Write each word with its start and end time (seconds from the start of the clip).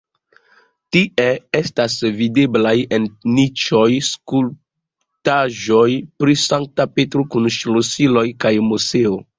Tie 0.95 1.25
estas 1.59 1.97
videblaj 2.21 2.73
en 2.99 3.05
niĉoj 3.35 3.85
skulptaĵoj 4.09 5.87
pri 6.23 6.39
Sankta 6.49 6.91
Petro 6.99 7.29
kun 7.37 7.57
ŝlosiloj 7.61 8.29
kaj 8.45 8.59
Moseo. 8.73 9.19